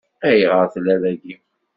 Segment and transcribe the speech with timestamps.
[0.29, 1.35] Ayɣer tella dagi?